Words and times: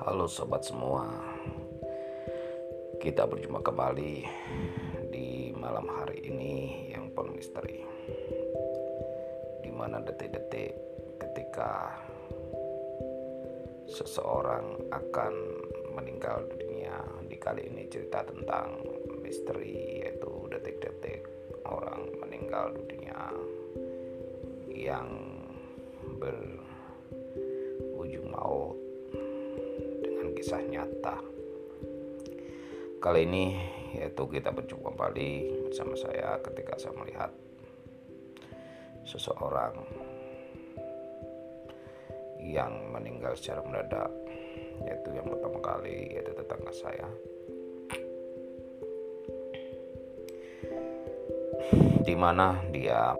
Halo 0.00 0.24
sobat 0.24 0.64
semua. 0.64 1.04
Kita 3.04 3.28
berjumpa 3.28 3.60
kembali 3.60 4.24
di 5.12 5.52
malam 5.52 5.84
hari 5.92 6.24
ini 6.24 6.88
yang 6.88 7.12
penuh 7.12 7.36
misteri. 7.36 7.84
Di 9.60 9.68
mana 9.68 10.00
detik-detik 10.00 10.72
ketika 11.20 12.00
seseorang 13.92 14.88
akan 14.88 15.34
meninggal 15.92 16.48
dunia 16.48 16.96
Di 17.28 17.36
kali 17.36 17.68
ini 17.68 17.84
cerita 17.92 18.24
tentang 18.24 18.80
misteri 19.20 20.00
yaitu 20.00 20.48
detik-detik 20.48 21.28
orang 21.68 22.08
meninggal 22.24 22.72
dunia 22.72 23.36
yang 24.64 25.12
berujung 26.16 26.56
maut 28.32 28.89
kisah 30.40 30.64
nyata. 30.72 31.20
Kali 32.96 33.28
ini 33.28 33.60
yaitu 33.92 34.24
kita 34.24 34.48
berjumpa 34.48 34.88
kembali 34.88 35.30
bersama 35.68 35.92
saya 36.00 36.40
ketika 36.40 36.80
saya 36.80 36.96
melihat 36.96 37.28
seseorang 39.04 39.84
yang 42.40 42.72
meninggal 42.88 43.36
secara 43.36 43.60
mendadak 43.68 44.08
yaitu 44.88 45.12
yang 45.12 45.28
pertama 45.28 45.60
kali 45.60 46.08
yaitu 46.16 46.32
tetangga 46.32 46.72
saya 46.72 47.08
di 52.00 52.16
mana 52.16 52.56
dia 52.72 53.12